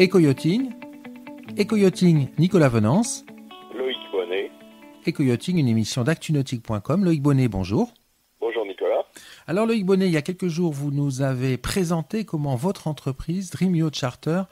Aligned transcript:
Eco-Yachting, 0.00 0.70
Eco-Yachting 1.58 2.28
Nicolas 2.38 2.68
Venance, 2.68 3.24
Loïc 3.76 3.96
Bonnet, 4.12 4.48
Eco-Yachting, 5.08 5.58
une 5.58 5.66
émission 5.66 6.04
d'actunautique.com. 6.04 7.04
Loïc 7.04 7.20
Bonnet, 7.20 7.48
bonjour. 7.48 7.92
Bonjour 8.40 8.64
Nicolas. 8.64 9.02
Alors 9.48 9.66
Loïc 9.66 9.84
Bonnet, 9.84 10.06
il 10.06 10.12
y 10.12 10.16
a 10.16 10.22
quelques 10.22 10.46
jours, 10.46 10.72
vous 10.72 10.92
nous 10.92 11.20
avez 11.20 11.56
présenté 11.56 12.24
comment 12.24 12.54
votre 12.54 12.86
entreprise, 12.86 13.50
Dream 13.50 13.74
Yacht 13.74 13.96
Charter, 13.96 14.42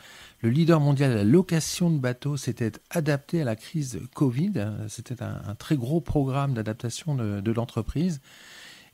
le 0.40 0.50
leader 0.50 0.80
mondial 0.80 1.12
de 1.12 1.16
la 1.18 1.24
location 1.24 1.90
de 1.90 1.98
bateaux, 1.98 2.36
s'était 2.36 2.72
adapté 2.90 3.42
à 3.42 3.44
la 3.44 3.54
crise 3.54 4.00
Covid. 4.16 4.54
C'était 4.88 5.22
un, 5.22 5.54
très 5.54 5.76
gros 5.76 6.00
programme 6.00 6.54
d'adaptation 6.54 7.14
de, 7.14 7.52
l'entreprise. 7.52 8.20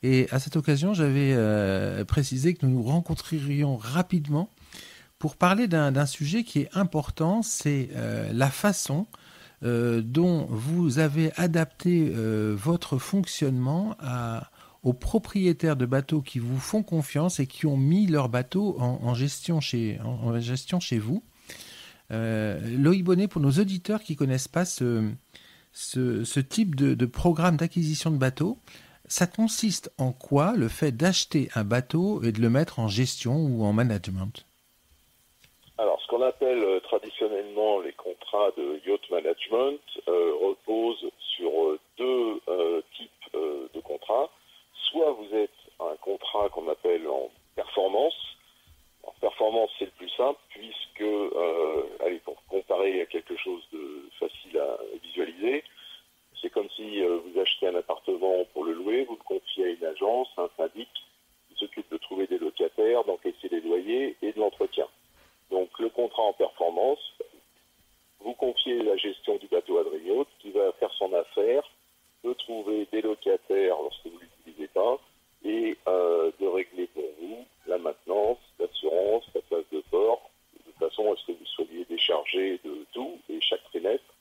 Et 0.02 0.28
à 0.30 0.38
cette 0.38 0.56
occasion, 0.56 0.92
j'avais 0.92 1.32
euh, 1.32 2.04
précisé 2.04 2.52
que 2.52 2.66
nous 2.66 2.72
nous 2.72 2.82
rencontrerions 2.82 3.78
rapidement 3.78 4.50
pour 5.22 5.36
parler 5.36 5.68
d'un 5.68 6.04
sujet 6.04 6.42
qui 6.42 6.58
est 6.58 6.68
important, 6.72 7.42
c'est 7.42 7.90
euh, 7.94 8.32
la 8.32 8.50
façon 8.50 9.06
euh, 9.62 10.02
dont 10.04 10.46
vous 10.50 10.98
avez 10.98 11.30
adapté 11.36 12.12
euh, 12.12 12.56
votre 12.58 12.98
fonctionnement 12.98 13.96
aux 14.82 14.92
propriétaires 14.92 15.76
de 15.76 15.86
bateaux 15.86 16.22
qui 16.22 16.40
vous 16.40 16.58
font 16.58 16.82
confiance 16.82 17.38
et 17.38 17.46
qui 17.46 17.66
ont 17.66 17.76
mis 17.76 18.08
leur 18.08 18.30
bateau 18.30 18.76
en, 18.80 19.14
gestion, 19.14 19.60
chez, 19.60 19.96
vous. 20.98 21.22
Loïc 22.10 23.04
Bonnet, 23.04 23.28
pour 23.28 23.40
nos 23.40 23.52
auditeurs 23.52 24.02
qui 24.02 24.14
ne 24.14 24.18
connaissent 24.18 24.48
pas 24.48 24.64
ce, 24.64 25.12
type 26.40 26.74
de, 26.74 26.94
de 26.94 27.06
programme 27.06 27.58
d'acquisition 27.58 28.10
de 28.10 28.18
bateaux, 28.18 28.58
ça 29.06 29.28
consiste 29.28 29.92
en 29.98 30.10
quoi 30.10 30.56
le 30.56 30.66
fait 30.66 30.90
d'acheter 30.90 31.48
un 31.54 31.62
bateau 31.62 32.24
et 32.24 32.32
de 32.32 32.40
le 32.40 32.50
mettre 32.50 32.80
en 32.80 32.88
gestion 32.88 33.36
ou 33.36 33.62
en 33.62 33.72
management? 33.72 34.44
Qu'on 36.22 36.28
appelle 36.28 36.62
euh, 36.62 36.80
traditionnellement 36.80 37.80
les 37.80 37.92
contrats 37.92 38.50
de 38.56 38.80
yacht 38.86 39.10
management 39.10 39.80
euh, 40.08 40.34
reposent 40.40 41.10
sur 41.36 41.50
euh, 41.50 41.80
deux 41.98 42.40
types 42.96 43.10
de 43.32 43.80
contrats. 43.80 44.30
Soit 44.90 45.10
vous 45.12 45.34
êtes 45.34 45.50
un 45.80 45.96
contrat 46.00 46.48
qu'on 46.50 46.68
appelle 46.68 47.08
en 47.08 47.30
performance. 47.56 48.14
En 49.04 49.12
performance, 49.20 49.70
c'est 49.78 49.86
le 49.86 49.90
plus 49.92 50.10
simple 50.10 50.38
puisque, 50.50 51.04
allez, 52.04 52.18
pour 52.24 52.36
comparer 52.48 53.00
à 53.00 53.06
quelque 53.06 53.36
chose 53.36 53.62
de 53.72 54.08
facile 54.20 54.58
à 54.58 54.78
visualiser, 55.02 55.64
c'est 56.40 56.50
comme 56.50 56.68
si 56.76 57.00
vous 57.02 57.40
achetez 57.40 57.68
un 57.68 57.76
appartement 57.76 58.44
pour 58.52 58.64
le 58.64 58.74
louer, 58.74 59.04
vous 59.04 59.16
le 59.16 59.24
confiez 59.24 59.64
à 59.64 59.68
une 59.68 59.84
agence, 59.84 60.28
un 60.36 60.50
syndic 60.56 60.88
qui 61.48 61.58
s'occupe 61.58 61.90
de 61.90 61.96
trouver 61.98 62.26
des 62.26 62.38
locataires, 62.38 63.04
d'encaisser 63.04 63.48
les 63.50 63.60
loyers 63.60 64.16
et 64.22 64.32
de 64.32 64.40
l'entretien. 64.40 64.86
Donc 65.52 65.68
le 65.78 65.90
contrat 65.90 66.22
en 66.22 66.32
performance, 66.32 67.12
vous 68.20 68.32
confiez 68.34 68.82
la 68.82 68.96
gestion 68.96 69.36
du 69.36 69.46
bateau 69.48 69.78
à 69.78 69.84
qui 70.40 70.50
va 70.50 70.72
faire 70.72 70.90
son 70.94 71.12
affaire, 71.12 71.62
de 72.24 72.32
trouver 72.32 72.86
des 72.90 73.02
locataires 73.02 73.76
lorsque 73.82 74.06
vous 74.06 74.16
ne 74.16 74.20
l'utilisez 74.20 74.68
pas 74.68 74.98
et 75.44 75.76
euh, 75.86 76.30
de 76.40 76.46
régler 76.46 76.86
pour 76.86 77.04
vous 77.20 77.44
la 77.66 77.78
maintenance, 77.78 78.38
l'assurance, 78.58 79.24
la 79.34 79.40
place 79.42 79.64
de 79.72 79.80
port, 79.90 80.30
de 80.66 80.72
façon 80.72 81.12
à 81.12 81.16
ce 81.16 81.26
que 81.26 81.32
vous 81.32 81.46
soyez 81.46 81.84
déchargé 81.84 82.58
de 82.64 82.86
tout 82.92 83.18
et 83.28 83.40
chaque 83.40 83.64
trimestre, 83.64 84.14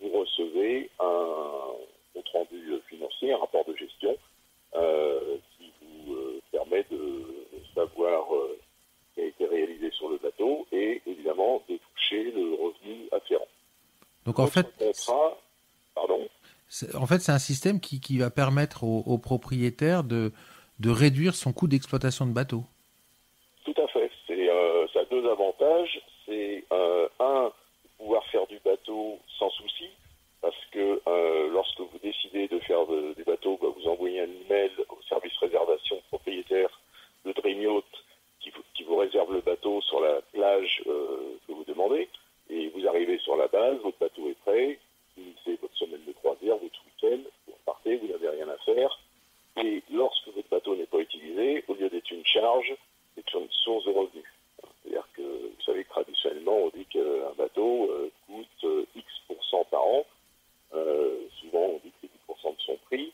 vous 0.00 0.10
recevez 0.18 0.90
un 0.98 1.76
compte 2.14 2.28
rendu 2.32 2.72
financier, 2.88 3.32
un 3.32 3.38
rapport 3.38 3.64
de 3.66 3.76
gestion 3.76 4.16
euh, 4.74 5.36
qui 5.56 5.70
vous 5.80 6.14
euh, 6.14 6.40
permet 6.50 6.84
de 6.90 7.24
savoir 7.74 8.26
qui 9.14 9.20
a 9.20 9.24
été 9.26 9.46
réalisé 9.46 9.90
sur 9.92 10.08
le 10.08 10.18
bateau 10.18 10.66
et 10.72 11.00
évidemment 11.06 11.62
de 11.68 11.76
toucher 11.76 12.24
le 12.32 12.54
revenu 12.54 13.08
afférent. 13.12 13.48
Donc 14.34 14.46
en 14.46 14.50
fait, 14.50 14.66
pardon. 15.94 16.28
En 16.94 17.06
fait, 17.06 17.20
c'est 17.20 17.32
un 17.32 17.38
système 17.38 17.80
qui, 17.80 18.00
qui 18.00 18.18
va 18.18 18.30
permettre 18.30 18.82
aux, 18.84 19.18
propriétaires 19.18 20.02
de, 20.02 20.32
de 20.80 20.90
réduire 20.90 21.34
son 21.34 21.52
coût 21.52 21.68
d'exploitation 21.68 22.26
de 22.26 22.32
bateau. 22.32 22.64
Tout 23.64 23.74
à 23.80 23.86
fait. 23.88 24.10
C'est, 24.26 24.50
euh, 24.50 24.86
ça 24.92 25.00
a 25.00 25.04
deux 25.04 25.28
avantages. 25.30 26.00
C'est 26.26 26.64
euh, 26.72 27.08
un, 27.20 27.52
pouvoir 27.98 28.24
faire 28.26 28.46
du 28.48 28.58
bateau 28.64 29.18
sans 29.38 29.50
souci, 29.50 29.88
parce 30.40 30.56
que 30.72 31.00
euh, 31.06 31.50
lorsque 31.52 31.78
vous 31.78 31.98
décidez 32.02 32.48
de 32.48 32.58
faire 32.60 32.80
des 33.16 33.24
bateaux, 33.24 33.58
bah, 33.62 33.68
vous 33.76 33.88
envoyez 33.88 34.20
un 34.20 34.30
email 34.46 34.70
au 34.88 35.00
service 35.08 35.36
réservation 35.38 35.96
propriétaire 36.10 36.80
de 37.24 37.32
Dream 37.32 37.60
qui 38.74 38.82
vous 38.84 38.96
réserve 38.96 39.32
le 39.32 39.40
bateau 39.40 39.80
sur 39.82 40.00
la 40.00 40.20
plage 40.32 40.82
euh, 40.86 41.36
que 41.46 41.52
vous 41.52 41.64
demandez. 41.64 42.08
Et 42.50 42.68
vous 42.68 42.86
arrivez 42.86 43.18
sur 43.18 43.36
la 43.36 43.46
base, 43.48 43.78
votre 43.78 43.98
bateau 43.98 44.28
est 44.28 44.38
prêt, 44.44 44.78
c'est 45.44 45.58
votre 45.60 45.76
semaine 45.76 46.04
de 46.06 46.12
croisière, 46.12 46.56
votre 46.56 46.80
week-end, 46.84 47.20
vous 47.46 47.54
repartez, 47.54 47.96
vous 47.96 48.08
n'avez 48.08 48.28
rien 48.28 48.48
à 48.48 48.56
faire. 48.58 48.98
Et 49.56 49.82
lorsque 49.90 50.28
votre 50.28 50.48
bateau 50.50 50.76
n'est 50.76 50.86
pas 50.86 50.98
utilisé, 50.98 51.64
au 51.68 51.74
lieu 51.74 51.88
d'être 51.88 52.10
une 52.10 52.26
charge, 52.26 52.74
c'est 53.14 53.32
une 53.32 53.48
source 53.50 53.84
de 53.86 53.92
revenus. 53.92 54.24
C'est-à-dire 54.82 55.08
que 55.16 55.22
vous 55.22 55.62
savez 55.64 55.84
que 55.84 55.90
traditionnellement, 55.90 56.56
on 56.64 56.68
dit 56.76 56.84
qu'un 56.86 57.32
bateau 57.38 57.88
euh, 57.90 58.10
coûte 58.26 58.64
euh, 58.64 58.84
X% 58.94 59.64
par 59.70 59.84
an. 59.84 60.04
souvent, 61.40 61.66
on 61.66 61.80
dit 61.84 61.92
que 62.02 62.08
c'est 62.08 62.32
10% 62.48 62.56
de 62.56 62.60
son 62.62 62.76
prix. 62.86 63.12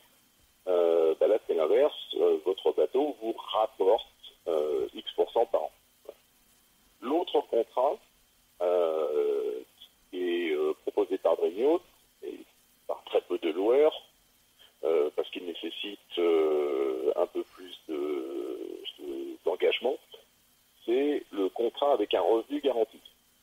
Bah 0.67 1.27
là, 1.27 1.39
c'est 1.47 1.55
l'inverse. 1.55 2.17
votre 2.47 2.73
bateau 2.73 3.15
vous 3.21 3.35
rapporte 3.53 4.07
euh, 4.49 4.89
X% 4.95 5.47
par 5.47 5.65
an. 5.65 5.73
L'autre 7.03 7.41
contrat 7.51 7.99
euh, 8.63 9.61
qui 10.11 10.17
est 10.19 10.53
euh, 10.53 10.73
proposé 10.83 11.19
par 11.19 11.37
Dremio 11.37 11.81
et 12.23 12.39
par 12.87 13.03
très 13.05 13.21
peu 13.21 13.39
de 13.39 13.51
loueurs, 13.51 14.03
parce 15.15 15.29
qu'il 15.31 15.45
nécessite 15.45 16.19
un 16.19 17.27
peu 17.27 17.45
plus 17.55 17.79
d'engagement, 19.45 19.97
c'est 20.87 21.23
le 21.33 21.49
contrat 21.51 21.93
avec 21.93 22.15
un 22.15 22.23
revenu 22.23 22.61
garanti. 22.61 22.99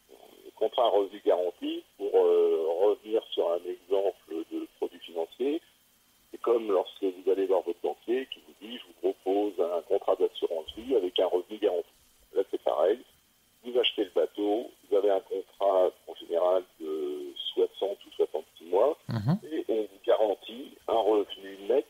Le 0.09 0.47
contrat 0.57 0.85
à 0.85 0.90
revenu 0.90 1.22
garanti, 1.25 1.84
pour 1.97 2.12
revenir 2.12 3.22
sur 3.31 3.50
un 3.51 3.59
exemple 3.66 4.45
de 4.51 4.68
produit 4.78 5.00
financier, 5.00 5.62
c'est 6.31 6.41
comme 6.41 6.72
lorsque 6.72 7.03
vous 7.03 7.31
allez 7.31 7.45
voir 7.45 7.62
votre 7.62 7.79
banquier 7.81 8.28
qui 8.34 8.40
vous 8.47 8.68
dit 8.68 8.78
je 8.78 8.84
vous 8.88 9.13
propose 9.13 9.53
un 9.59 9.81
contrat 9.84 10.16
d'assurance 10.16 10.68
vie 10.75 10.95
avec 10.95 11.19
un 11.19 11.28
revenu 11.28 11.57
garanti. 11.59 11.90
Là 12.34 12.44
c'est 12.51 12.62
pareil. 12.62 13.00
Vous 13.63 13.78
achetez 13.79 14.06
le 14.06 14.12
bateau, 14.12 14.69
vous 14.90 14.95
avez 14.95 15.09
un 15.09 15.19
contrat 15.22 15.91
en 16.07 16.16
général 16.16 16.63
de 16.79 17.34
60 17.53 17.97
ou 18.06 18.12
66 18.16 18.66
mois 18.66 18.97
mhm. 19.09 19.39
et 19.51 19.66
on 19.68 19.81
vous 19.81 20.00
garantit 20.06 20.78
un 20.88 21.00
revenu 21.00 21.57
net 21.68 21.85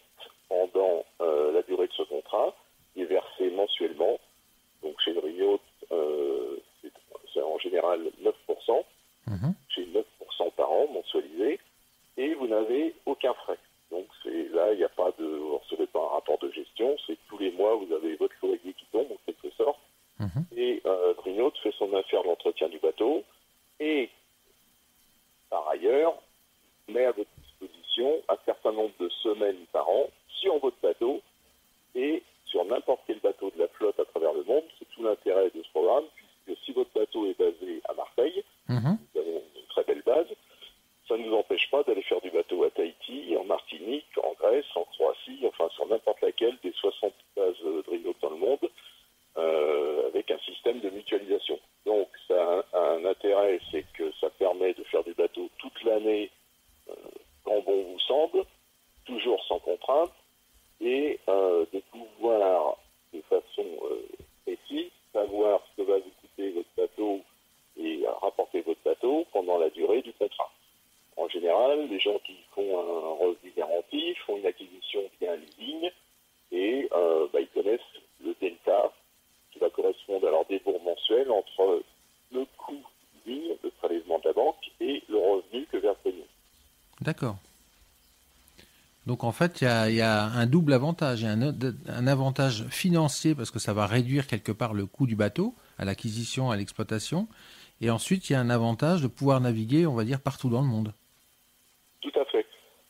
pendant 0.50 1.06
euh, 1.22 1.52
la 1.52 1.62
durée 1.64 1.88
de 1.88 1.94
ce 1.94 2.04
contrat 2.04 2.56
qui 2.94 3.02
est 3.02 3.06
versé 3.06 3.50
mensuellement. 3.52 4.18
Donc 4.82 5.00
chez 5.02 5.14
le 5.14 5.20
Rio, 5.20 5.60
euh, 5.92 6.58
c'est 7.34 7.42
en 7.42 7.58
général 7.60 8.00
9%. 8.24 8.47
Chez 9.70 9.86
9% 9.86 10.52
par 10.56 10.72
an 10.72 10.88
mensualisé. 10.94 11.60
Et 12.18 12.34
vous 12.36 12.48
n'avez 12.48 12.96
aucun 13.06 13.34
frais. 13.34 13.60
Donc 13.92 14.08
là, 14.26 14.74
il 14.74 14.78
n'y 14.78 14.84
a 14.84 14.90
pas 14.90 15.12
de, 15.18 15.26
vous 15.26 15.54
ne 15.54 15.60
recevez 15.60 15.88
pas 15.88 16.00
un 16.00 16.16
rapport 16.16 16.38
de 16.40 16.52
gestion, 16.52 16.98
c'est 17.06 17.18
tous 17.30 17.38
les 17.38 17.52
mois 17.52 17.76
vous 17.76 17.94
avez 17.94 18.16
votre 18.16 18.36
Mm-hmm. 38.70 39.17
En 89.28 89.34
fait, 89.34 89.60
il 89.62 89.96
y 89.96 90.02
a, 90.02 90.24
un 90.24 90.46
double 90.46 90.72
avantage. 90.72 91.22
Il 91.22 91.26
y 91.26 91.28
a 91.28 91.34
un, 91.34 92.08
avantage 92.08 92.64
financier 92.70 93.36
parce 93.36 93.52
que 93.52 93.60
ça 93.60 93.74
va 93.74 93.86
réduire 93.86 94.26
quelque 94.26 94.54
part 94.54 94.74
le 94.74 94.86
coût 94.86 95.06
du 95.06 95.18
bateau 95.18 95.54
à 95.78 95.84
l'acquisition, 95.84 96.50
à 96.50 96.56
l'exploitation. 96.56 97.28
Et 97.82 97.90
ensuite, 97.90 98.30
il 98.30 98.34
y 98.34 98.36
a 98.38 98.40
un 98.40 98.50
avantage 98.50 99.02
de 99.02 99.08
pouvoir 99.08 99.42
naviguer, 99.42 99.86
on 99.86 99.96
va 99.96 100.06
dire, 100.06 100.22
partout 100.22 100.50
dans 100.50 100.62
le 100.62 100.68
monde. 100.68 100.94
Tout 102.00 102.18
à 102.18 102.24
fait. 102.24 102.46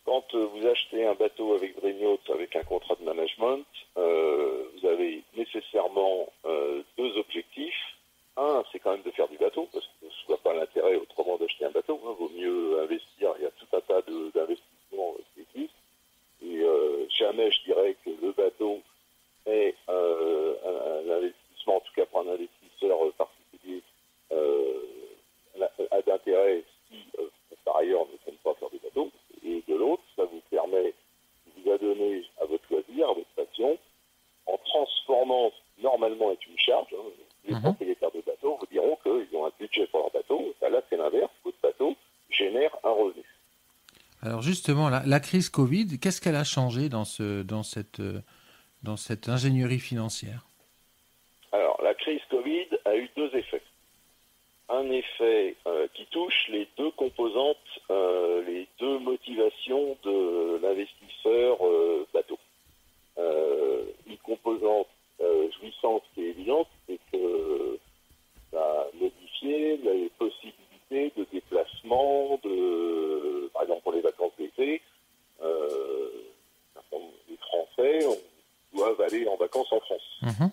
Quand 0.05 0.23
euh, 0.35 0.45
vous 0.53 0.67
achetez 0.67 1.07
un 1.07 1.15
bateau 1.15 1.55
avec 1.55 1.75
Dreamyacht, 1.81 2.29
avec 2.29 2.55
un 2.55 2.63
contrat 2.63 2.95
de 2.99 3.05
management, 3.05 3.65
euh, 3.97 4.63
vous 4.79 4.87
avez 4.87 5.23
nécessairement 5.35 6.31
euh, 6.45 6.83
deux 6.99 7.17
objectifs. 7.17 7.97
Un, 8.37 8.63
c'est 8.71 8.77
quand 8.77 8.91
même 8.91 9.01
de 9.01 9.11
faire 9.11 9.27
du 9.27 9.37
bateau, 9.37 9.67
parce 9.73 9.87
que 9.87 10.05
ce 10.07 10.31
n'est 10.31 10.37
pas 10.37 10.53
l'intérêt 10.53 10.97
autrement 10.97 11.37
d'acheter 11.37 11.65
un 11.65 11.71
bateau. 11.71 11.99
Il 12.03 12.07
hein. 12.07 12.15
vaut 12.19 12.31
mieux 12.37 12.79
investir. 12.83 13.33
Il 13.39 13.43
y 13.43 13.47
a 13.47 13.51
tout 13.51 13.75
un 13.75 13.81
tas 13.81 14.01
d'investissements. 14.35 15.15
Et 16.43 16.63
jamais 17.17 17.51
je 17.51 17.63
dirais 17.63 17.95
que 18.05 18.09
le 18.21 18.31
bateau 18.31 18.81
est 19.45 19.75
un, 19.87 21.09
investissement, 21.09 21.77
en 21.77 21.79
tout 21.79 21.93
cas 21.95 22.05
pour 22.05 22.21
un 22.21 22.33
investisseur 22.33 22.99
particulier, 23.17 23.81
a 25.91 26.01
d'intérêt 26.01 26.63
si 26.89 26.95
par 27.65 27.77
ailleurs 27.77 28.05
ne 28.05 28.17
compte 28.25 28.39
pas 28.43 28.53
faire 28.55 28.69
du 28.69 28.79
bateau. 28.79 29.11
Et 29.45 29.63
de 29.67 29.75
l'autre, 29.75 30.03
ça 30.15 30.23
vous 30.25 30.41
permet, 30.49 30.93
vous 31.55 31.71
a 31.71 31.77
donné 31.77 32.23
à 32.41 32.45
votre 32.45 32.63
loisir, 32.69 33.09
à 33.09 33.13
votre 33.13 33.29
passion, 33.35 33.77
en 34.45 34.57
transformant 34.57 35.51
normalement 35.79 36.27
avec 36.29 36.45
une 36.47 36.57
charge. 36.57 36.93
Hein, 36.93 37.03
les 37.45 37.55
mhm. 37.55 37.61
propriétaires 37.61 38.11
de 38.11 38.21
bateaux 38.21 38.57
vous 38.59 38.67
diront 38.67 38.97
qu'ils 39.03 39.37
ont 39.37 39.45
un 39.45 39.51
budget 39.59 39.87
pour 39.87 39.99
leur 40.01 40.11
bateau. 40.11 40.53
Là, 40.61 40.81
c'est 40.89 40.97
l'inverse. 40.97 41.31
Votre 41.43 41.57
bateau 41.61 41.95
génère 42.29 42.75
un 42.83 42.91
revenu. 42.91 43.23
Alors 44.21 44.41
la, 44.69 45.19
crise 45.19 45.49
Covid, 45.49 45.99
qu'est-ce 45.99 46.21
qu'elle 46.21 46.35
a 46.35 46.43
changé 46.43 46.89
dans, 46.89 47.03
dans, 47.45 47.63
cette, 47.63 49.29
ingénierie 49.29 49.79
financière? 49.79 50.45
Alors, 51.51 51.79
la 51.83 51.93
crise 51.93 52.21
Covid 52.29 52.67
a 52.85 52.95
eu 52.95 53.09
deux 53.15 53.33
effets. 53.35 53.61
Un 54.69 54.89
effet 54.91 55.55
euh, 55.65 55.87
qui 55.93 56.05
touche 56.07 56.47
les 56.49 56.67
deux 56.77 56.91
composantes, 56.91 57.57
euh, 57.89 58.43
les 58.45 58.67
deux 58.79 58.99
motivations 58.99 59.95
de 60.03 60.59
l'investisseur 60.61 61.57
euh, 61.65 62.05
bateau. 62.13 62.37
une 64.07 64.17
composante 64.17 64.87
jouissante 65.59 66.03
est 66.17 66.21
évidente, 66.21 66.67
c'est 66.85 66.99
que 67.11 67.79
ça 68.51 68.59
a 68.59 68.85
modifié 68.93 69.77
les 69.77 70.09
possibilités 70.19 71.11
de 71.17 71.25
déplacement, 71.31 72.39
de, 72.43 73.49
par 73.53 73.63
exemple 73.63 73.81
pour 73.83 73.93
les 73.93 74.05
les 74.57 74.81
Français 77.39 77.99
doivent 78.73 79.01
aller 79.01 79.27
en 79.27 79.37
vacances 79.37 79.71
en 79.71 79.79
France. 79.79 80.17
Mhm. 80.21 80.51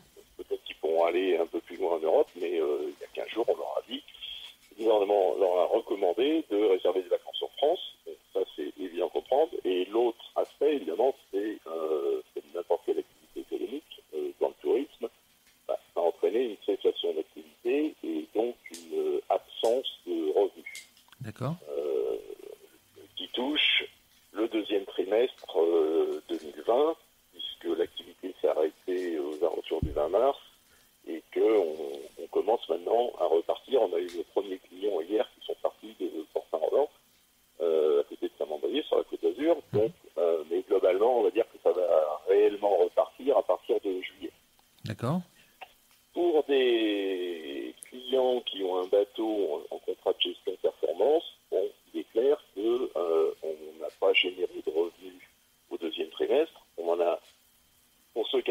demeure, 30.15 30.44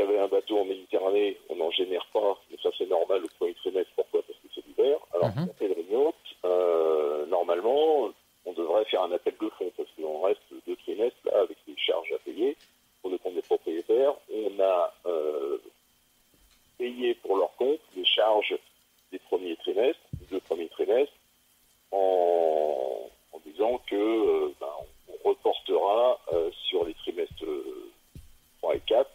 avaient 0.04 0.20
un 0.20 0.28
bateau 0.28 0.60
en 0.60 0.66
Méditerranée, 0.66 1.38
on 1.50 1.56
n'en 1.56 1.72
génère 1.72 2.06
pas, 2.14 2.38
mais 2.50 2.58
ça 2.62 2.70
c'est 2.78 2.90
normal 2.90 3.24
au 3.24 3.28
premier 3.40 3.54
trimestre. 3.56 3.92
Pourquoi 3.96 4.22
Parce 4.28 4.40
que 4.40 4.48
c'est 4.54 4.66
l'hiver. 4.68 4.98
Alors, 5.14 5.30
mm 5.30 5.46
-hmm. 5.46 5.68
le 5.68 6.12
euh, 6.46 7.26
normalement, 7.28 8.10
on 8.46 8.54
devrait 8.54 8.86
faire 8.86 9.04
un 9.04 9.12
appel 9.12 9.36
de 9.40 9.50
fonds 9.58 9.72
parce 9.78 9.90
qu'on 9.96 10.22
reste 10.22 10.42
deux 10.68 10.76
trimestres 10.78 11.18
là 11.26 11.42
avec 11.42 11.58
des 11.68 11.78
charges 11.78 12.12
à 12.14 12.20
payer 12.20 12.56
pour 13.02 13.12
le 13.12 13.18
compte 13.18 13.36
des 13.36 13.42
propriétaires. 13.42 14.16
On 14.32 14.60
a 14.60 14.94
euh, 15.06 15.58
payé 16.78 17.16
pour 17.16 17.38
leur 17.38 17.56
compte 17.56 17.80
les 17.96 18.06
charges 18.06 18.56
des 19.12 19.20
premiers 19.20 19.56
trimestres, 19.58 20.02
des 20.20 20.28
deux 20.34 20.42
premiers 20.42 20.70
trimestres, 20.70 21.14
en, 21.92 23.10
disant 23.46 23.78
que 23.90 23.96
euh, 23.96 24.54
ben, 24.60 24.76
on 25.10 25.30
reportera 25.30 26.20
euh, 26.34 26.50
sur 26.68 26.86
les 26.86 26.96
trimestres 26.96 27.46
3 28.62 28.76
et 28.76 28.82
4 28.88 29.10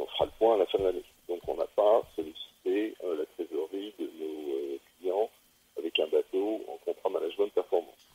on 0.00 0.06
fera 0.06 0.24
le 0.24 0.30
point 0.38 0.54
à 0.54 0.58
la 0.58 0.66
fin 0.66 0.69
de 0.80 0.84
l'année. 0.86 1.04
Donc 1.28 1.40
on 1.46 1.56
n'a 1.56 1.66
pas 1.66 2.02
sollicité 2.16 2.94
euh, 3.04 3.16
la 3.18 3.26
trésorerie 3.26 3.94
de 3.98 4.10
nos 4.18 4.54
euh, 4.54 4.78
clients 4.98 5.30
avec 5.78 5.98
un 5.98 6.06
bateau 6.08 6.60
en 6.68 6.76
contrat 6.84 7.10
management 7.10 7.52
performance. 7.54 8.08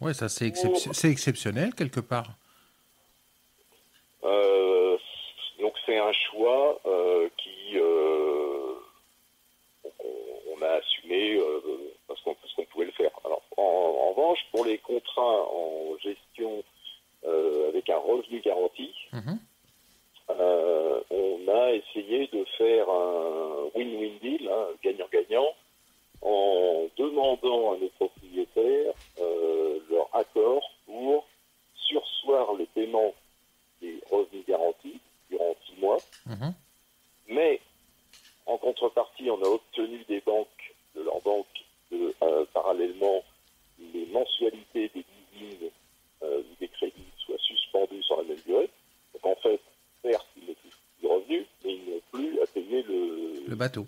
Oui, 0.00 0.14
ça 0.14 0.28
c'est 0.28 0.46
exceptionnel 1.10 1.74
quelque 1.74 2.00
part. 2.00 2.28
Euh, 4.24 4.98
donc 5.60 5.74
c'est 5.86 5.98
un 5.98 6.12
choix 6.12 6.80
qui 7.38 7.78
on, 10.58 10.62
a 10.62 10.68
assumé 10.68 11.40
parce 12.06 12.20
qu'on 12.22 12.64
pouvait 12.66 12.86
le 12.86 12.92
faire. 12.92 13.10
Alors 13.24 13.42
en, 13.56 14.10
revanche, 14.10 14.40
pour 14.50 14.64
les 14.66 14.78
contrats 14.78 15.48
en 15.50 15.96
gestion 16.02 16.62
avec 17.24 17.88
un 17.88 17.98
revenu 17.98 18.40
garanti, 18.40 18.92
mhm. 19.12 19.38
De 22.06 22.44
faire 22.56 22.88
un 22.88 23.68
win-win 23.74 24.18
deal, 24.20 24.48
hein, 24.48 24.68
gagnant-gagnant, 24.82 25.54
demandant 26.96 27.72
à 27.72 27.76
nos 27.78 27.88
propriétaires 27.90 28.94
euh, 29.20 29.78
leur 29.90 30.08
accord 30.14 30.62
pour 30.86 31.26
sursoir 31.74 32.54
le 32.54 32.66
paiement 32.66 33.12
des 33.80 33.98
revenus 34.10 34.44
garantis 34.46 35.00
durant 35.30 35.54
six 35.66 35.80
mois. 35.80 35.98
Mhm. 36.26 36.54
Mais 37.28 37.60
en 38.46 38.56
contrepartie, 38.56 39.30
on 39.30 39.42
a 39.42 39.48
obtenu 39.48 40.04
des 40.08 40.20
banques, 40.20 40.74
de 40.94 41.02
leurs 41.02 41.20
banques, 41.22 41.64
de, 41.90 42.14
euh, 42.22 42.44
parallèlement, 42.52 43.22
les 43.92 44.06
mensualités 44.06 44.90
des 44.94 45.04
leasing 45.40 45.70
ou 46.22 46.54
des 46.60 46.68
crédits 46.68 47.12
soient 47.18 47.38
suspendues 47.38 48.02
sur 48.02 48.16
la 48.16 48.22
même 48.24 48.40
durée. 48.46 48.70
Donc 49.14 49.36
en 49.36 49.40
fait, 49.40 49.60
certes, 50.02 50.26
ils 50.36 50.48
ne 50.48 50.54
touchent 50.54 50.80
plus 50.98 51.08
de 51.08 51.12
revenus, 51.12 51.46
mais 51.64 51.74
ils 51.74 51.90
n'ont 51.90 52.00
plus 52.10 52.40
à 52.40 52.46
payer 52.46 52.82
bateau. 53.56 53.86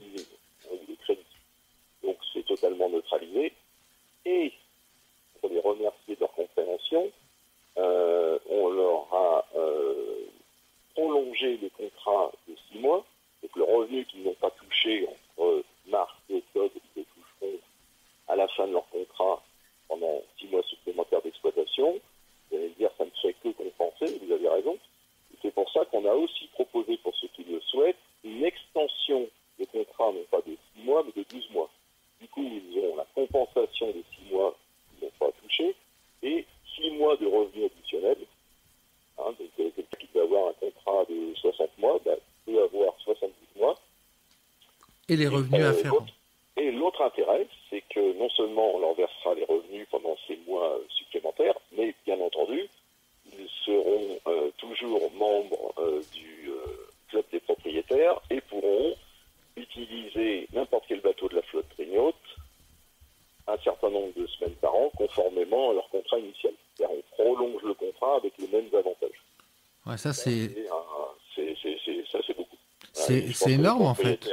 les 45.19 45.29
revenus 45.29 45.63
euh, 45.63 45.71
afférents. 45.71 46.07
Et 46.57 46.71
l'autre 46.71 47.03
intérêt, 47.03 47.47
c'est 47.71 47.83
que 47.95 48.19
non 48.19 48.29
seulement 48.31 48.75
on 48.75 48.81
leur 48.81 48.95
versera 48.95 49.35
les 49.35 49.45
revenus 49.45 49.87
pendant 49.91 50.17
ces 50.27 50.39
mois 50.47 50.79
supplémentaires, 50.89 51.55
mais 51.77 51.95
bien 52.05 52.19
entendu, 52.21 52.69
ils 53.33 53.49
seront 53.65 54.19
euh, 54.27 54.51
toujours 54.59 55.11
membres 55.13 55.73
euh, 55.79 56.01
du 56.13 56.51
club 57.09 57.25
des 57.33 57.41
propriétaires 57.41 58.21
et 58.31 58.41
pourront 58.41 58.95
utiliser 59.57 60.49
n'importe 60.53 60.85
quel 60.89 61.01
bateau 61.01 61.29
de 61.29 61.37
la 61.37 61.43
flotte 61.43 61.67
brignote 61.77 62.15
un 63.47 63.57
certain 63.65 63.89
nombre 63.89 64.13
de 64.15 64.27
semaines 64.27 64.55
par 64.61 64.75
an 64.75 64.91
conformément 64.97 65.71
à 65.71 65.75
leur 65.75 65.89
contrat 65.89 66.19
initial. 66.19 66.53
C'est-à-dire 66.77 66.97
on 66.97 67.23
prolonge 67.23 67.63
le 67.63 67.75
contrat 67.75 68.17
avec 68.17 68.35
les 68.39 68.49
mêmes 68.49 68.69
avantages. 68.75 69.23
Ouais, 69.87 69.97
ça 69.97 70.13
c'est 70.13 70.55
ça 72.11 72.19
c'est 72.27 72.37
beaucoup. 72.37 72.57
C'est 72.93 73.25
hein, 73.25 73.49
énorme 73.49 73.87
en 73.87 73.95
fait. 73.95 74.29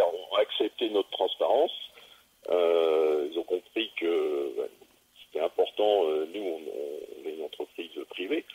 Euh, 6.05 6.25
nous, 6.33 6.41
on, 6.41 7.27
est 7.27 7.33
une 7.33 7.43
entreprise 7.43 7.91
privée. 8.09 8.45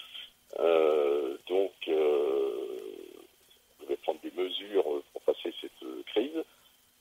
Euh, 0.58 1.36
donc, 1.48 1.72
on 1.88 3.82
devait 3.82 3.96
prendre 4.02 4.20
des 4.20 4.32
mesures 4.36 5.02
pour 5.12 5.22
passer 5.22 5.52
cette 5.60 6.04
crise. 6.06 6.42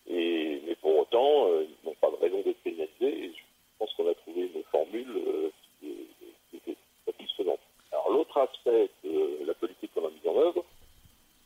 Et, 0.07 0.61
mais 0.65 0.75
pour 0.75 0.97
autant, 0.99 1.47
ils 1.61 1.87
n'ont 1.87 1.95
pas 1.95 2.09
de 2.11 2.15
raison 2.15 2.41
d'être 2.41 2.61
pénalisés. 2.63 3.33
Je 3.33 3.85
pense 3.85 3.93
qu'on 3.93 4.09
a 4.09 4.13
trouvé 4.13 4.41
une 4.53 4.63
formule 4.71 5.23
euh, 5.27 5.51
qui 6.49 6.57
était 6.57 6.75
satisfaisante. 7.05 7.59
Alors 7.91 8.11
l'autre 8.11 8.37
aspect 8.37 8.89
de 9.03 9.45
la 9.45 9.53
politique 9.53 9.91
qu'on 9.93 10.05
a 10.05 10.09
mise 10.09 10.27
en 10.27 10.37
œuvre, 10.37 10.65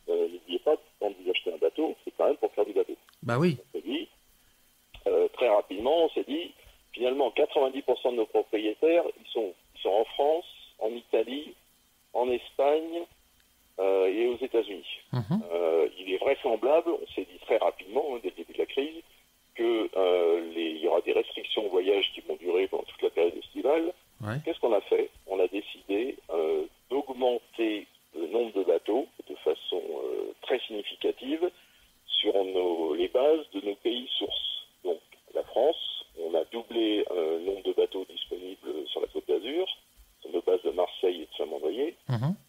euh, 0.10 0.28
n'oubliez 0.28 0.60
pas 0.60 0.76
quand 1.00 1.10
vous 1.10 1.30
achetez 1.30 1.54
un 1.54 1.58
bateau, 1.58 1.96
c'est 2.04 2.12
quand 2.18 2.26
même 2.26 2.38
pour 2.38 2.52
faire 2.54 2.66
du 2.66 2.74
bateau. 2.74 2.96
Bah 3.22 3.38
oui. 3.38 3.58
On 3.60 3.78
s'est 3.78 3.86
dit, 3.86 4.08
euh, 5.08 5.28
très 5.34 5.48
rapidement, 5.48 6.06
on 6.06 6.10
s'est 6.10 6.26
dit, 6.28 6.52
finalement, 6.92 7.32
90% 7.46 8.12
de 8.12 8.16
nos 8.16 8.26
propriétaires, 8.26 9.04
Mm-hmm. 42.14 42.43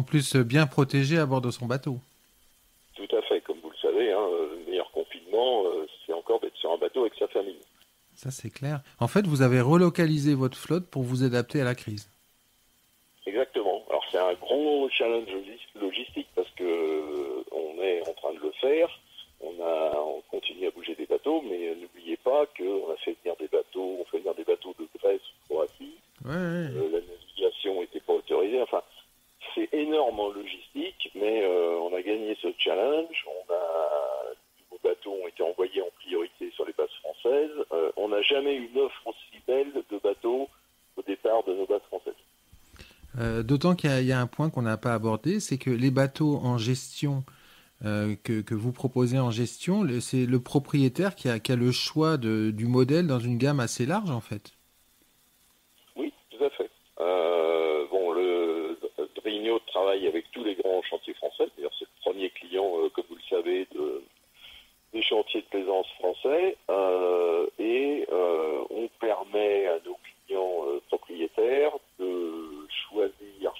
En 0.00 0.02
plus 0.02 0.34
euh, 0.34 0.44
bien 0.44 0.66
protégé 0.66 1.18
à 1.18 1.26
bord 1.26 1.42
de 1.42 1.50
son 1.50 1.66
bateau. 1.66 1.98
Tout 2.94 3.16
à 3.16 3.20
fait, 3.22 3.40
comme 3.42 3.58
vous 3.62 3.70
le 3.70 3.76
savez, 3.76 4.10
hein, 4.12 4.26
le 4.30 4.70
meilleur 4.70 4.90
confinement, 4.92 5.64
euh, 5.66 5.86
c'est 6.06 6.14
encore 6.14 6.40
d'être 6.40 6.56
sur 6.56 6.72
un 6.72 6.78
bateau 6.78 7.02
avec 7.02 7.14
sa 7.18 7.28
famille. 7.28 7.60
Ça 8.14 8.30
c'est 8.30 8.50
clair. 8.50 8.80
En 8.98 9.08
fait, 9.08 9.26
vous 9.26 9.42
avez 9.42 9.60
relocalisé 9.60 10.34
votre 10.34 10.56
flotte 10.56 10.86
pour 10.86 11.02
vous 11.02 11.22
adapter 11.22 11.60
à 11.60 11.64
la 11.64 11.74
crise. 11.74 12.08
Exactement. 13.26 13.84
Alors 13.90 14.04
c'est 14.10 14.18
un 14.18 14.32
gros 14.34 14.88
challenge 14.90 15.28
logistique 15.78 16.28
parce 16.34 16.50
que 16.56 16.64
euh, 16.64 17.44
on 17.52 17.82
est 17.82 18.00
en 18.08 18.14
train 18.14 18.32
de 18.32 18.40
le 18.40 18.52
faire. 18.52 18.88
On 19.42 19.52
a, 19.62 19.96
on 19.96 20.22
continue 20.30 20.66
à 20.66 20.70
bouger 20.70 20.94
des 20.94 21.06
bateaux, 21.06 21.42
mais 21.42 21.74
n'oubliez 21.74 22.16
pas 22.18 22.46
qu'on 22.56 22.92
a 22.92 22.96
fait 23.04 23.16
venir 23.22 23.36
des 23.38 23.48
bateaux, 23.48 23.98
on 24.00 24.04
fait 24.06 24.18
venir 24.18 24.34
des 24.34 24.44
bateaux 24.44 24.74
de 24.78 24.86
Grèce 24.98 25.20
ou 25.20 25.54
Croatie. 25.54 25.96
Ouais, 26.24 26.32
ouais. 26.32 26.68
la 26.92 27.00
navigation 27.00 27.80
n'était 27.80 28.00
pas 28.00 28.14
autorisée. 28.14 28.60
Enfin, 28.60 28.82
c'est 29.54 29.68
énorme 29.72 30.20
en 30.20 30.28
logistique, 30.30 31.10
mais 31.14 31.42
euh, 31.42 31.78
on 31.80 31.94
a 31.94 32.02
gagné 32.02 32.36
ce 32.40 32.48
challenge. 32.58 33.26
On 33.26 33.52
a, 33.52 34.34
nos 34.70 34.78
bateaux 34.82 35.12
ont 35.12 35.28
été 35.28 35.42
envoyés 35.42 35.82
en 35.82 35.90
priorité 36.00 36.50
sur 36.52 36.64
les 36.66 36.72
bases 36.72 36.88
françaises. 37.02 37.50
Euh, 37.72 37.90
on 37.96 38.08
n'a 38.08 38.22
jamais 38.22 38.54
eu 38.54 38.70
une 38.72 38.80
offre 38.80 39.06
aussi 39.06 39.42
belle 39.46 39.72
de 39.72 39.98
bateaux 39.98 40.48
au 40.96 41.02
départ 41.02 41.42
de 41.44 41.54
nos 41.54 41.66
bases 41.66 41.82
françaises. 41.88 42.14
Euh, 43.18 43.42
d'autant 43.42 43.74
qu'il 43.74 44.04
y, 44.04 44.12
a 44.12 44.20
un 44.20 44.26
point 44.26 44.50
qu'on 44.50 44.62
n'a 44.62 44.76
pas 44.76 44.94
abordé, 44.94 45.40
c'est 45.40 45.58
que 45.58 45.70
les 45.70 45.90
bateaux 45.90 46.36
en 46.42 46.58
gestion 46.58 47.24
que, 47.82 48.42
que, 48.42 48.54
vous 48.54 48.72
proposez 48.72 49.18
en 49.18 49.30
gestion, 49.30 49.86
c'est 50.00 50.26
le 50.26 50.38
propriétaire 50.38 51.14
qui 51.14 51.28
a, 51.30 51.56
le 51.56 51.72
choix 51.72 52.18
du 52.18 52.66
modèle 52.66 53.06
dans 53.06 53.18
une 53.18 53.38
gamme 53.38 53.58
assez 53.58 53.86
large 53.86 54.10
en 54.10 54.20
fait. 54.20 54.52
travaille 59.70 60.06
avec 60.06 60.30
tous 60.32 60.44
les 60.44 60.54
grands 60.54 60.82
chantiers 60.82 61.14
français. 61.14 61.46
D'ailleurs, 61.56 61.72
c'est 61.78 61.86
le 61.86 62.10
premier 62.10 62.30
client, 62.30 62.70
euh, 62.78 62.88
comme 62.90 63.04
vous 63.08 63.16
le 63.16 63.36
savez, 63.36 63.66
de, 63.72 64.02
des 64.92 65.02
chantiers 65.02 65.42
de 65.42 65.46
plaisance 65.46 65.86
français. 65.98 66.56
Euh, 66.70 67.46
et 67.58 68.06
euh, 68.12 68.62
on 68.70 68.88
permet 69.00 69.66
à 69.66 69.78
nos 69.84 69.96
clients 70.26 70.64
propriétaires 70.88 71.72
de 71.98 72.66
choisir 72.88 73.52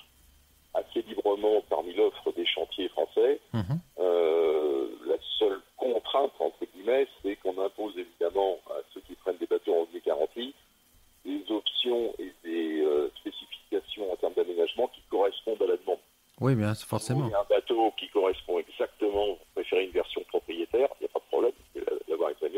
assez 0.75 1.02
librement 1.02 1.62
parmi 1.69 1.95
l'offre 1.95 2.33
des 2.33 2.47
chantiers 2.47 2.88
Mhm. 3.60 3.80
la 5.06 5.16
seule 5.38 5.60
contrainte, 5.76 6.32
entre 6.38 6.64
guillemets, 6.72 7.06
c'est 7.22 7.36
qu'on 7.36 7.58
impose 7.62 7.96
évidemment 7.96 8.58
à 8.70 8.80
ceux 8.92 9.00
qui 9.00 9.14
prennent 9.14 9.38
des 9.38 9.46
bateaux 9.46 9.74
en 9.74 9.84
vie 9.84 10.02
garantie 10.04 10.54
des 11.24 11.44
options 11.50 12.14
et 12.18 12.32
des 12.44 12.84
spécifications 13.16 14.10
en 14.12 14.16
termes 14.16 14.34
d'aménagement 14.34 14.88
qui 14.88 15.02
correspondent 15.10 15.62
à 15.62 15.66
la 15.66 15.76
demande. 15.76 15.98
Oui, 16.40 16.54
bien 16.54 16.74
forcément. 16.74 17.28
Si 17.28 17.34
un 17.34 17.44
bateau 17.48 17.92
qui 17.98 18.08
correspond 18.08 18.58
exactement, 18.58 19.26
vous 19.26 19.38
préférez 19.54 19.84
une 19.84 19.90
version 19.90 20.22
propriétaire, 20.28 20.88
il 20.98 21.04
n'y 21.04 21.06
a 21.06 21.12
pas 21.12 21.18
de 21.18 21.24
problème, 21.28 21.52
vous 21.52 21.80
pouvez 21.80 22.00
l'avoir 22.08 22.30
avec 22.30 22.40
la 22.40 22.48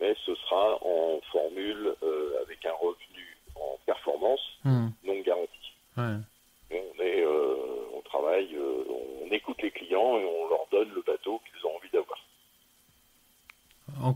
mais 0.00 0.14
ce 0.24 0.34
sera 0.34 0.78
en 0.82 1.20
formule 1.32 1.94
euh, 2.02 2.42
avec 2.42 2.64
un 2.66 2.74
revenu 2.74 3.36
en 3.56 3.78
performance 3.86 4.40
hmm. 4.64 4.88
non 5.04 5.20
garanti. 5.22 5.72
On, 5.96 7.02
est, 7.02 7.24
euh, 7.24 7.56
on 7.94 8.00
travaille, 8.02 8.54
euh, 8.54 8.84
on 9.24 9.32
écoute 9.32 9.60
les 9.62 9.70
clients 9.70 10.18
et 10.18 10.24
on 10.24 10.48
leur 10.48 10.66
donne 10.70 10.90
le 10.94 11.02
bateau 11.02 11.40
qu'ils 11.48 11.66
ont 11.66 11.76
envie 11.76 11.88
d'avoir. 11.92 12.18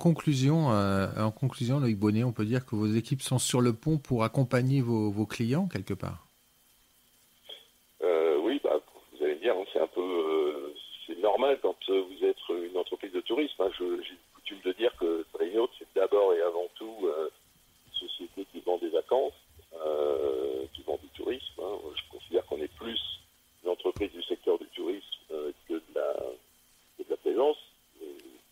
En 0.01 0.03
conclusion, 0.03 0.69
en 0.69 1.31
conclusion, 1.31 1.79
Loïc 1.79 1.99
Bonnet, 1.99 2.25
on 2.25 2.33
peut 2.33 2.47
dire 2.47 2.65
que 2.65 2.75
vos 2.75 2.87
équipes 2.87 3.21
sont 3.21 3.39
sur 3.39 3.61
le 3.61 3.75
pont 3.75 3.99
pour 3.99 4.25
accompagner 4.25 4.81
vos 4.81 5.27
clients 5.27 5.69
quelque 5.69 5.93
part? 5.93 6.31
c'est 9.73 9.81
un 9.81 9.87
peu, 9.87 10.01
euh, 10.01 10.75
c'est 11.07 11.19
normal 11.19 11.59
quand 11.63 11.77
euh, 11.89 12.03
vous 12.03 12.25
êtes 12.25 12.37
une 12.49 12.77
entreprise 12.77 13.13
de 13.13 13.21
tourisme. 13.21 13.63
Hein. 13.63 13.71
J'ai 13.79 14.17
coutume 14.35 14.61
de 14.65 14.73
dire 14.73 14.95
que 14.99 15.25
Trainot, 15.33 15.71
c'est 15.79 15.87
d'abord 15.95 16.35
et 16.35 16.43
avant 16.43 16.69
tout 16.75 16.97
euh, 17.05 17.29
une 17.87 18.09
société 18.09 18.47
qui 18.53 18.61
vend 18.61 18.79
des 18.79 18.91
vacances, 18.91 19.33
qui 20.73 20.83
vend 20.83 20.99
du 21.03 21.09
tourisme. 21.11 21.61
Hein. 21.61 21.79
Je 21.97 22.17
considère 22.17 22.45
qu'on 22.47 22.59
est 22.59 22.75
plus 22.77 23.01
une 23.65 23.71
entreprise 23.71 24.11
du 24.13 24.23
secteur 24.23 24.59
du 24.59 24.67
tourisme 24.69 25.05
que 25.69 25.75
de 25.75 25.83
la, 25.95 26.15
de 26.99 27.05
la 27.09 27.17
plaisance. 27.17 27.59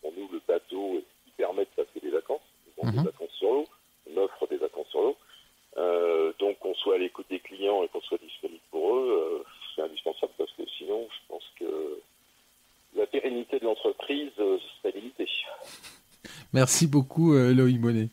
pour 0.01 0.13
nous, 0.17 0.29
le 0.31 0.41
bateau 0.47 1.01
qui 1.25 1.31
permet 1.37 1.65
de 1.65 1.83
passer 1.83 1.99
des 2.01 2.11
vacances. 2.11 2.41
On 2.77 2.85
vend 2.85 2.91
des 2.91 2.97
mhm. 2.99 3.05
vacances 3.05 3.31
sur 3.37 3.51
l'eau, 3.51 3.65
on 4.09 4.17
offre 4.17 4.47
des 4.47 4.57
vacances 4.57 4.87
sur 4.89 5.01
l'eau. 5.01 5.17
donc 6.39 6.57
l'écoute 6.99 7.27
des 7.29 7.39
clients 7.39 7.83
et 7.83 7.87
qu'on 7.87 8.01
soit 8.01 8.17
disponible 8.17 8.61
pour 8.71 8.95
eux, 8.95 9.45
c'est 9.75 9.81
indispensable 9.81 10.33
parce 10.37 10.51
que 10.53 10.63
sinon, 10.77 11.07
je 11.09 11.27
pense 11.27 11.43
que 11.57 12.01
la 12.95 13.05
pérennité 13.05 13.59
de 13.59 13.65
l'entreprise 13.65 14.31
serait 14.35 14.91
limitée. 14.95 15.29
Merci 16.59 16.87
beaucoup, 16.87 17.33
Loïc 17.33 17.79
Monet. 17.79 18.09